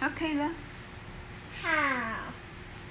[0.00, 0.48] 好，可以了。
[1.62, 1.68] 好。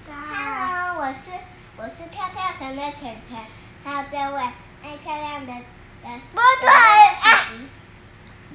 [0.07, 1.31] Hello，我是
[1.77, 3.37] 我是跳跳绳的晨晨，
[3.83, 4.41] 还有这位
[4.83, 6.21] 爱漂亮的人。
[6.33, 7.47] 不对啊！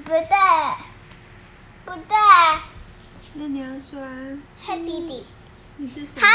[0.05, 0.29] 不对，
[1.85, 2.17] 不对。
[3.35, 4.01] 那你要说
[4.67, 5.27] Happy 的。
[5.77, 6.21] 你是谁？
[6.21, 6.27] 好，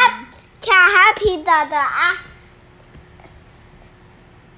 [0.61, 2.17] 跳 Happy 的的啊！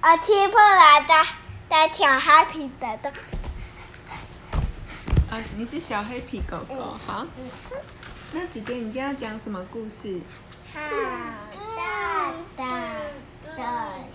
[0.02, 1.26] 我，欺负来的，
[1.70, 3.14] 在跳 Happy 的的。
[5.36, 7.28] 啊，你是小黑皮狗狗，好。
[8.32, 10.22] 那姐姐，你今天要讲什么故事？
[10.74, 10.80] 好
[11.76, 12.80] 大大
[13.44, 13.62] 的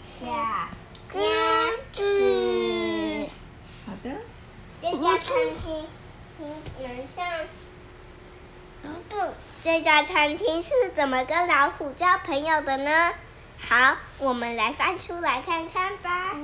[0.02, 0.70] 小鸭
[1.92, 3.28] 子。
[3.84, 4.16] 好的。
[4.80, 5.84] 这家餐厅
[6.78, 7.26] 门上，
[9.62, 13.12] 这家餐厅是怎么跟老虎交朋友的呢？
[13.58, 16.34] 好，我们来翻书来看看吧。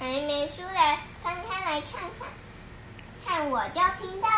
[0.00, 0.08] 嗯。
[0.08, 2.28] 还没书来翻开来看看，
[3.24, 4.28] 看我就听到。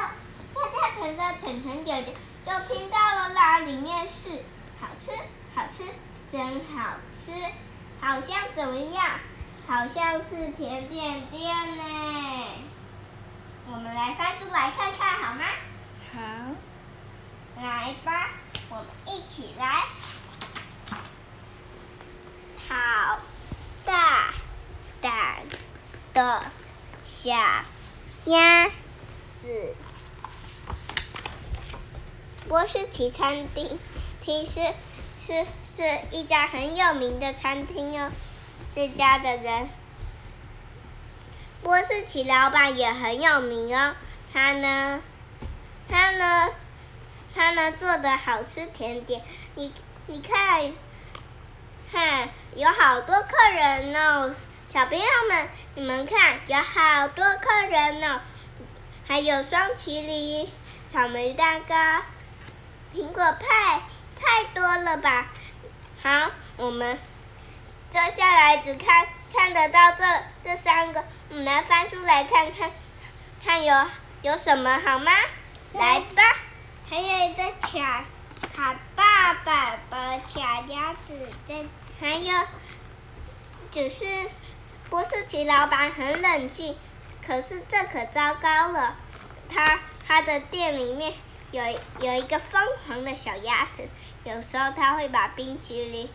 [0.52, 2.14] 跳跳城的晨晨姐姐
[2.44, 4.30] 就听到了啦，里面是
[4.80, 5.12] 好吃，
[5.54, 5.84] 好吃，
[6.30, 7.32] 真好吃，
[8.00, 9.20] 好像怎么样？
[9.68, 11.84] 好像是甜点店呢。
[13.70, 15.44] 我们来翻书来看看好吗？
[16.12, 16.20] 好，
[17.62, 18.30] 来吧，
[18.70, 19.84] 我们一起来。
[22.68, 23.20] 好大
[25.00, 25.42] 胆
[26.14, 26.42] 的
[27.04, 27.30] 小
[28.26, 28.68] 鸭
[29.40, 29.74] 子。
[32.48, 33.78] 波士奇餐厅，
[34.20, 34.60] 厅是
[35.18, 38.10] 是是一家很有名的餐厅哦。
[38.74, 39.68] 这家的人，
[41.62, 43.94] 波士奇老板也很有名哦。
[44.32, 45.00] 他呢，
[45.88, 46.50] 他呢，
[47.34, 49.22] 他呢做的好吃甜点，
[49.54, 49.72] 你
[50.06, 50.72] 你看，
[51.90, 54.34] 看有好多客人哦，
[54.72, 58.20] 小朋友们，你们看有好多客人哦，
[59.04, 60.48] 还有双麒麟、
[60.88, 61.74] 草莓蛋糕。
[62.94, 63.82] 苹果派
[64.16, 65.26] 太多了吧？
[66.00, 66.96] 好，我们
[67.90, 70.04] 接下来只看看得到这
[70.44, 72.70] 这三个，我们来翻书来看看，
[73.44, 73.74] 看有
[74.22, 75.10] 有什么好吗？
[75.72, 76.22] 来吧，
[76.88, 78.04] 还有一个卡
[78.54, 81.66] 卡爸爸的卡鸭子，这
[82.00, 82.46] 还有
[83.72, 84.04] 只是
[84.90, 86.76] 波士奇老板很冷静，
[87.24, 88.96] 可是这可糟糕了，
[89.48, 91.14] 他他的店里面。
[91.52, 91.60] 有
[91.98, 93.82] 有一个疯狂的小鸭子，
[94.22, 96.08] 有时候他会把冰淇淋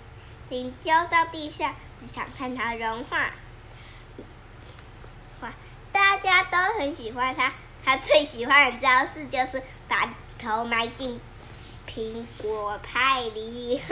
[0.47, 3.31] 淋丢到地上，只想看它融化。
[5.41, 5.51] 哇，
[5.91, 7.51] 大家都很喜欢他，
[7.83, 10.09] 他最喜欢的招式就是把
[10.41, 11.19] 头埋进
[11.85, 13.81] 苹果派里，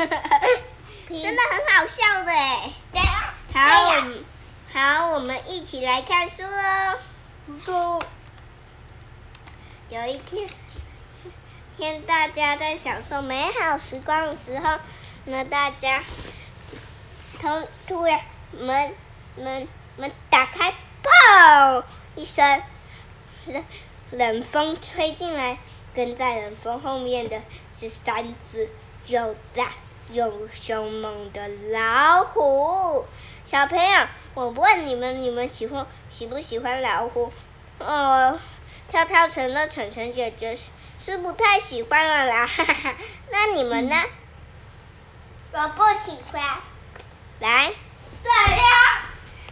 [1.09, 2.71] 真的很好笑的哎。
[3.53, 3.61] 好，
[4.73, 6.97] 好，我们一起来看书喽。
[7.63, 8.03] 不，
[9.87, 10.49] 有一天。
[11.77, 14.79] 天，大家在享受美好时光的时候，
[15.25, 16.01] 那大家
[17.39, 18.19] 突突然
[18.51, 18.95] 门
[19.35, 20.73] 门门打开，
[21.03, 21.83] 砰
[22.15, 22.63] 一声，
[23.45, 23.63] 冷
[24.09, 25.59] 冷风吹进来，
[25.93, 27.39] 跟在冷风后面的
[27.75, 28.67] 是三只
[29.05, 29.71] 又大
[30.11, 33.05] 又凶猛的老虎。
[33.45, 37.31] 小朋友，我问你们，你们喜欢喜不喜欢老虎？
[37.79, 38.39] 哦，
[38.89, 40.63] 跳跳城的晨晨姐姐是。
[41.05, 42.95] 是不太喜欢了啦，哈哈，
[43.29, 43.95] 那你们呢？
[45.51, 46.41] 我不喜欢。
[47.41, 47.73] 来。
[48.23, 48.63] 对呀。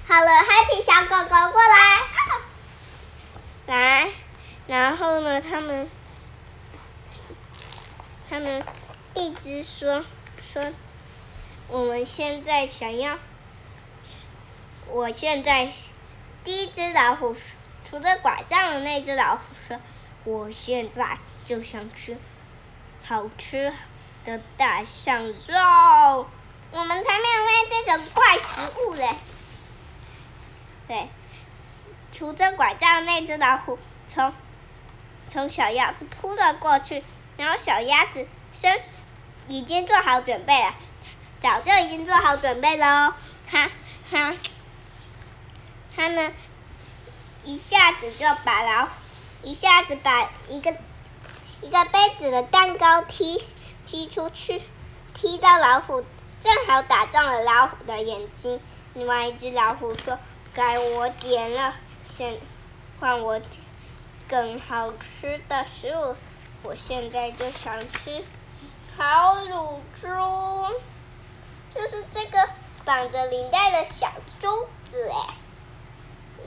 [0.07, 1.99] 好了，Happy 小狗狗过来。
[3.65, 4.09] 来，
[4.67, 5.41] 然后呢？
[5.41, 5.89] 他们，
[8.29, 8.63] 他们
[9.13, 10.05] 一直说
[10.51, 10.73] 说，
[11.69, 13.17] 我们现在想要，
[14.87, 15.71] 我现在
[16.43, 17.35] 第一只老虎
[17.89, 19.79] 拄着拐杖的那只老虎说，
[20.25, 21.17] 我现在。
[21.43, 22.15] 就想吃
[23.03, 23.73] 好吃
[24.23, 26.27] 的大象肉，
[26.71, 29.15] 我们才没有喂这种怪食物嘞。
[30.87, 31.09] 对，
[32.11, 34.31] 拄着拐杖的那只老虎从
[35.27, 37.03] 从小鸭子扑了过去，
[37.37, 38.77] 然后小鸭子伸
[39.51, 40.73] 已经做好准备了，
[41.41, 43.13] 早就已经做好准备了哦。
[43.49, 43.69] 他
[44.09, 44.33] 他
[45.95, 46.33] 他呢，
[47.43, 48.91] 一下子就把老虎，
[49.43, 50.75] 一下子把一个。
[51.63, 53.39] 一个杯子的蛋糕踢
[53.85, 54.63] 踢出去，
[55.13, 56.03] 踢到老虎，
[56.39, 58.59] 正好打中了老虎的眼睛。
[58.95, 60.17] 另外一只老虎说
[60.55, 61.75] ：“该我点了，
[62.09, 62.35] 先
[62.99, 63.39] 换我
[64.27, 66.15] 更好吃的食物。
[66.63, 68.23] 我现在就想吃
[68.97, 70.07] 烤乳猪，
[71.73, 72.49] 就是这个
[72.83, 75.09] 绑着领带的小猪子。
[75.09, 75.35] 哎，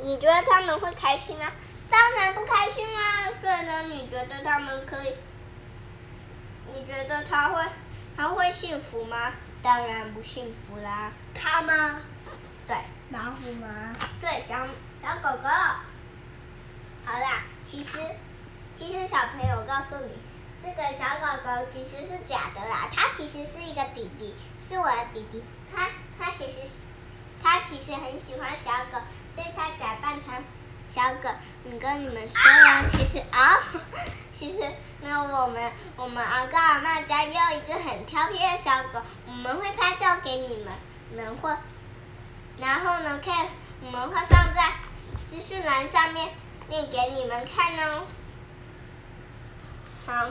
[0.02, 1.50] 你觉得他们会开心吗？
[1.90, 3.30] 当然不开心啦！
[3.40, 5.14] 所以呢，你觉得他们可以？
[6.72, 7.62] 你觉得他会
[8.16, 9.32] 他会幸福吗？
[9.62, 11.12] 当然不幸福啦。
[11.34, 12.00] 他吗？
[12.66, 12.76] 对。
[13.10, 13.94] 老虎吗？
[14.20, 14.66] 对，小
[15.02, 15.48] 小狗狗。
[17.04, 17.98] 好啦，其实
[18.74, 20.12] 其实小朋友告诉你，
[20.64, 24.34] 这个小狗狗其实是假的啦，它其实是一个弟弟，
[24.66, 25.44] 是我的弟弟。
[25.70, 26.66] 他他其实
[27.42, 28.98] 它其实很喜欢小狗，
[29.34, 30.32] 所以他假扮成
[30.88, 31.28] 小狗。
[31.64, 33.80] 你跟你们说了，其实啊、哦，
[34.38, 34.66] 其实
[35.02, 40.72] 那我们我们阿公阿嬷家也有一只很调皮的小狗，我们会拍照给你们，
[41.10, 41.54] 你们会。
[42.56, 43.34] 然后呢，可以
[43.82, 44.72] 我们会放在
[45.28, 46.30] 资讯栏上面，
[46.68, 48.04] 念给你们看哦。
[50.06, 50.28] 好，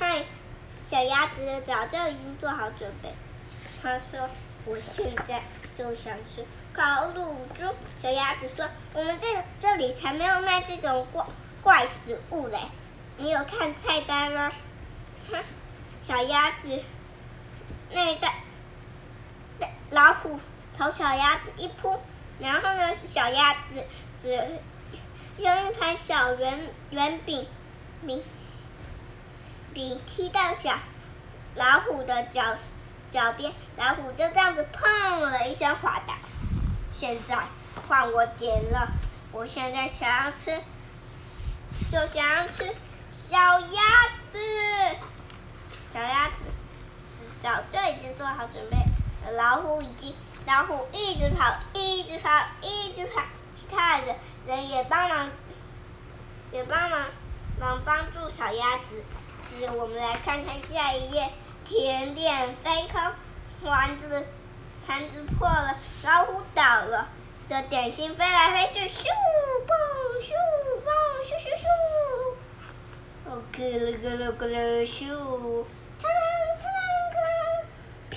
[0.00, 0.22] 嗨，
[0.86, 3.12] 小鸭子早就已经做好准备。
[3.82, 4.30] 他说
[4.64, 5.42] ：“我现在
[5.76, 9.26] 就想吃烤乳猪。”小鸭子说：“我们这
[9.58, 11.26] 这里才没有卖这种怪
[11.64, 12.58] 怪食物嘞，
[13.16, 14.52] 你有看菜单吗？”
[15.32, 15.42] 哼，
[16.00, 16.80] 小鸭子，
[17.90, 18.34] 那一袋。
[19.90, 20.38] 老虎
[20.78, 22.00] 朝小鸭子一扑，
[22.38, 23.82] 然后呢，小鸭子
[24.22, 24.28] 只
[25.38, 27.48] 用一盘小圆圆饼
[28.06, 28.22] 饼
[29.78, 30.76] 饼踢到小
[31.54, 32.42] 老虎的脚
[33.12, 36.14] 脚边，老虎就这样子砰了一声滑倒。
[36.92, 37.38] 现在
[37.86, 38.88] 换我点了，
[39.30, 40.60] 我现在想要吃，
[41.92, 42.74] 就想要吃
[43.12, 44.36] 小鸭子，
[45.94, 46.46] 小鸭子
[47.40, 48.76] 早就已经做好准备。
[49.36, 50.12] 老虎已经，
[50.44, 52.30] 老虎一直跑，一直跑，
[52.62, 53.22] 一直跑。
[53.54, 55.30] 其他人人也帮忙，
[56.50, 57.00] 也帮忙
[57.60, 59.04] 忙帮助小鸭子。
[59.76, 61.30] 我们来看看下一页，
[61.64, 63.00] 甜点飞空，
[63.62, 64.26] 丸子
[64.86, 67.08] 盘子破了，老虎倒了，
[67.48, 69.08] 的点心飞来飞去，咻
[69.66, 69.76] 蹦
[70.22, 70.30] 咻
[70.84, 71.66] 蹦咻咻咻，
[73.26, 75.64] 哦，咯噜咯噜咯噜咻，
[76.00, 76.20] 咔啷
[76.62, 77.66] 咔啷咔啷，
[78.10, 78.16] 啪。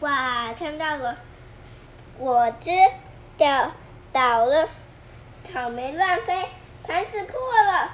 [0.00, 1.16] 哇，看到了，
[2.18, 2.70] 果汁
[3.36, 3.72] 掉
[4.12, 4.68] 倒了，
[5.44, 6.48] 草莓乱飞，
[6.82, 7.90] 盘子破了，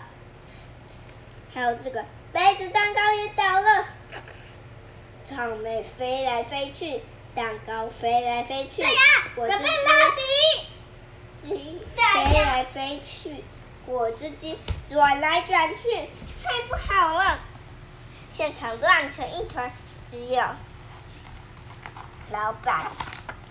[1.55, 3.87] 还有这个杯子蛋糕也倒了，
[5.23, 7.03] 草莓飞来飞去，
[7.35, 8.83] 蛋糕飞来飞去，
[9.35, 9.65] 果汁机
[11.95, 13.45] 飞来飞去，
[13.85, 14.59] 果汁机
[14.89, 16.09] 转来转去，
[16.43, 17.39] 太不好了，
[18.31, 19.71] 现场乱成一团，
[20.09, 20.43] 只有。
[22.31, 22.87] 老板，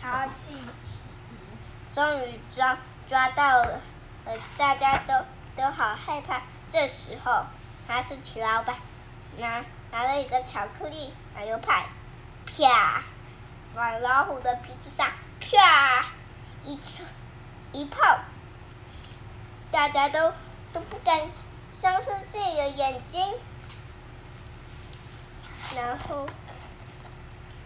[0.01, 0.56] 好气！
[1.94, 2.75] 终于抓
[3.07, 3.80] 抓到了，
[4.25, 5.13] 呃，大家都
[5.56, 6.42] 都好害怕。
[6.71, 7.45] 这时候，
[7.88, 8.75] 哈士奇老板
[9.38, 11.86] 拿拿了一个巧克力奶油派，
[12.45, 13.04] 啪，
[13.75, 16.06] 往老虎的鼻子上啪
[16.63, 17.06] 一吹
[17.72, 18.19] 一炮，
[19.72, 20.31] 大家都
[20.72, 21.30] 都不敢
[21.72, 23.33] 相信自己的眼睛。
[25.75, 26.25] 然后，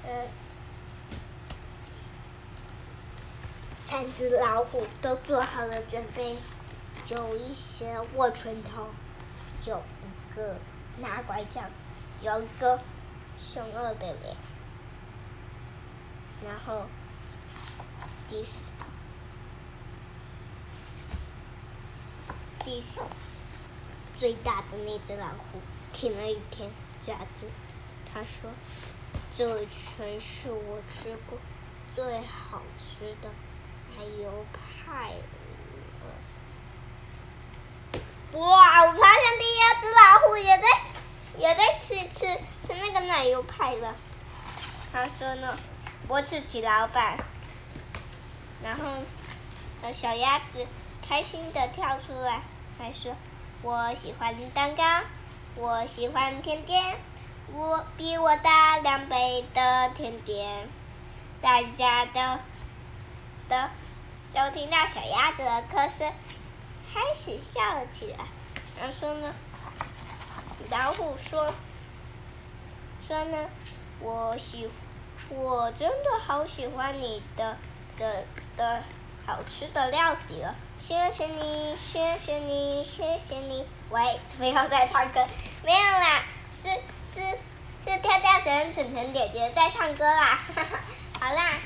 [0.07, 0.27] 嗯。
[3.83, 6.35] 三只老虎都做好了准备，
[7.07, 8.87] 有一些握拳头，
[9.67, 9.94] 有一
[10.35, 10.57] 个
[10.97, 11.69] 拿拐杖，
[12.21, 12.79] 有一个
[13.37, 14.35] 凶恶的脸，
[16.43, 16.85] 然后
[18.29, 18.59] 第四
[22.59, 23.01] 第四
[24.17, 25.59] 最大的那只老虎
[25.93, 26.69] 舔了一片
[27.05, 27.45] 夹子，
[28.11, 28.49] 他说
[29.35, 31.37] ：“这全是我吃过
[31.95, 33.29] 最好吃的。”
[33.95, 35.13] 还有派，
[38.35, 38.85] 哇！
[38.85, 40.63] 我发现第二只老虎也在
[41.37, 42.27] 也在吃吃
[42.61, 43.95] 吃那个奶油派了。
[44.91, 45.57] 他说呢，
[46.07, 47.17] 波士奇老板，
[48.61, 48.83] 然后
[49.91, 50.67] 小鸭子
[51.07, 52.41] 开心的跳出来，
[52.77, 53.15] 还说
[53.63, 54.83] ：“我喜欢蛋糕，
[55.55, 56.97] 我喜欢甜点，
[57.53, 60.67] 我比我大两倍的甜点，
[61.41, 62.21] 大家都
[63.47, 63.55] 都。”
[64.35, 66.11] 都听到小鸭子的歌声，
[66.95, 68.25] 开始笑了起来。
[68.79, 69.33] 然后说呢，
[70.69, 71.53] 老虎说
[73.05, 73.49] ：“说呢，
[73.99, 74.69] 我喜，
[75.27, 77.57] 我真的好喜欢你的
[77.97, 78.23] 的
[78.55, 78.81] 的
[79.25, 80.55] 好吃的料理了。
[80.79, 85.27] 谢谢你，谢谢你，谢谢你。”喂，不要再唱歌，
[85.63, 86.69] 没有啦，是
[87.05, 87.19] 是
[87.83, 90.39] 是跳跳绳晨晨姐姐在唱歌啦。
[90.55, 90.79] 哈哈，
[91.19, 91.59] 好啦。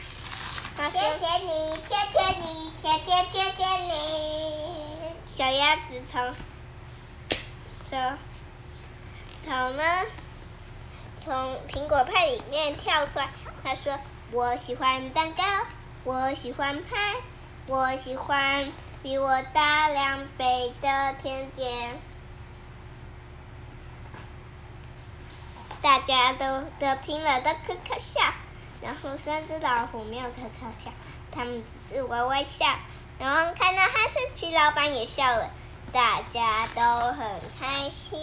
[0.89, 4.88] 谢谢你，谢谢你，谢谢谢谢你。
[5.39, 6.35] 小鸭子从
[7.85, 8.17] 从
[9.39, 9.83] 从呢，
[11.15, 13.29] 从苹果派里面跳出来。
[13.63, 13.97] 他说
[14.33, 15.43] ：“我喜欢蛋糕，
[16.03, 17.15] 我喜欢派，
[17.67, 18.69] 我喜欢
[19.01, 21.97] 比我大两倍的甜点。
[25.81, 28.19] 大家都都听了都咯咯笑，
[28.81, 30.91] 然后三只老虎没有咯咯笑，
[31.31, 32.65] 他们只是微微笑。
[33.19, 35.51] 然后看到哈士奇老板也笑了，
[35.91, 38.17] 大家都很开心。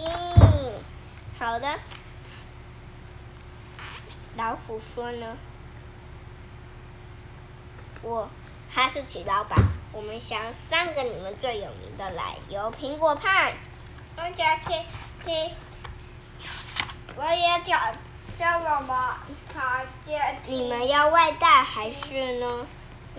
[1.38, 1.78] 好的，
[4.36, 5.36] 老虎说呢，
[8.00, 8.30] 我
[8.74, 9.58] 哈士奇老板，
[9.92, 13.52] 我们想三个你们最有名的来，有苹果派，
[14.16, 14.82] 我想听
[15.22, 15.50] 听。
[17.18, 17.78] 我也叫
[18.38, 19.18] 叫妈妈，
[19.52, 20.18] 他接。
[20.46, 22.66] 你们要外带还是呢？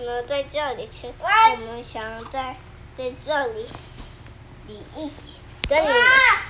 [0.06, 1.12] 呢，在这里吃。
[1.20, 2.56] 我们想在
[2.98, 3.66] 在这里，
[4.68, 5.34] 你一起
[5.68, 5.96] 跟你们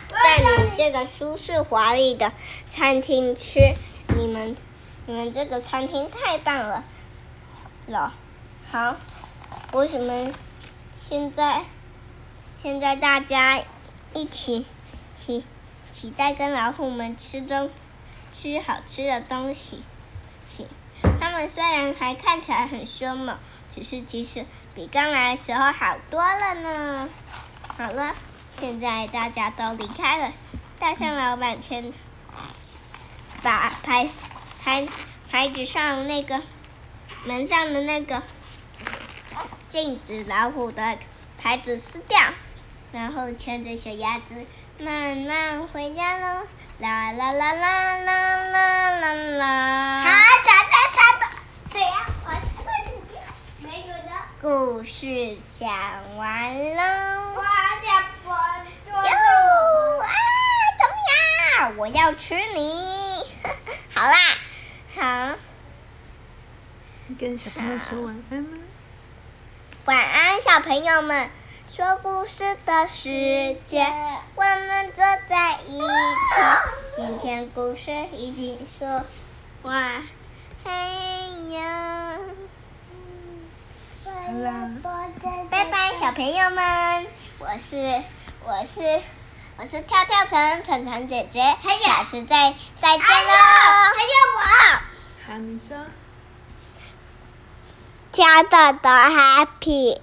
[0.10, 2.32] 在你这个舒适华丽的
[2.68, 3.60] 餐厅吃。
[4.18, 4.56] 你们
[5.06, 6.84] 你们这个餐厅太棒了，
[7.88, 8.14] 了。
[8.70, 8.96] 好，
[9.74, 10.34] 为什么
[11.10, 11.64] 现在
[12.58, 13.62] 现在大家
[14.14, 14.66] 一起
[15.28, 15.44] 一。
[15.90, 17.72] 期待跟老虎们吃中
[18.32, 19.82] 吃好吃的东西。
[20.46, 20.77] 行，他
[21.38, 23.38] 们虽然还看起来很凶猛，
[23.76, 27.08] 只是其实比刚来的时候好多了呢。
[27.78, 28.16] 好了，
[28.60, 30.34] 现在大家都离开了。
[30.80, 31.94] 大象老板牵
[33.44, 34.10] 把牌
[34.64, 34.88] 牌
[35.30, 36.42] 牌子上那个
[37.26, 38.24] 门上的那个
[39.70, 40.98] 禁止老虎的
[41.38, 42.20] 牌子撕掉，
[42.92, 44.34] 然后牵着小鸭子。
[44.80, 46.48] 慢慢回家喽，
[46.80, 50.04] 啦啦啦啦啦啦啦啦！
[50.04, 50.10] 好，
[50.46, 51.26] 查查查的，
[51.72, 52.30] 对呀，我
[53.68, 54.12] 没有的。
[54.40, 55.68] 故事讲
[56.16, 56.84] 完喽。
[57.36, 57.44] 我
[57.84, 58.66] 讲不完。
[58.88, 60.08] 哟啊！
[60.78, 60.96] 怎么
[61.60, 61.78] 样？
[61.78, 63.24] 我要吃你！
[63.96, 64.16] 好啦，
[64.96, 65.36] 好。
[67.08, 68.60] 你跟小朋友说晚安吗？
[69.86, 71.30] 晚安，小朋友们。
[71.68, 73.92] 说故事的时间，
[74.36, 75.86] 我们坐在一起。
[76.96, 79.04] 今天故事已经说
[79.64, 80.04] 完，
[80.64, 80.72] 嘿
[81.52, 82.18] 呀，
[85.50, 87.08] 拜拜，小朋友们，
[87.40, 88.02] 我是
[88.46, 89.02] 我是
[89.58, 91.42] 我是跳跳城城城姐姐，
[91.82, 93.34] 下次再再见喽。
[93.96, 94.40] 还有我，
[95.28, 95.78] 好，你说，
[98.12, 100.00] 跳的都 happy。